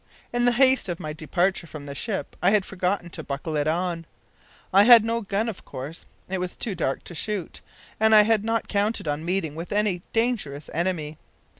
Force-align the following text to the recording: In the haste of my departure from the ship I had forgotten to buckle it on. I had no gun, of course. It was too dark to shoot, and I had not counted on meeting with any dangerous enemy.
In 0.33 0.45
the 0.45 0.53
haste 0.53 0.89
of 0.89 0.99
my 0.99 1.13
departure 1.13 1.67
from 1.67 1.85
the 1.85 1.93
ship 1.93 2.35
I 2.41 2.49
had 2.49 2.65
forgotten 2.65 3.11
to 3.11 3.23
buckle 3.23 3.55
it 3.55 3.67
on. 3.67 4.07
I 4.73 4.85
had 4.85 5.05
no 5.05 5.21
gun, 5.21 5.47
of 5.47 5.63
course. 5.63 6.07
It 6.27 6.39
was 6.39 6.55
too 6.55 6.73
dark 6.73 7.03
to 7.03 7.13
shoot, 7.13 7.61
and 7.99 8.15
I 8.15 8.23
had 8.23 8.43
not 8.43 8.67
counted 8.67 9.07
on 9.07 9.23
meeting 9.23 9.53
with 9.53 9.71
any 9.71 10.01
dangerous 10.11 10.71
enemy. 10.73 11.19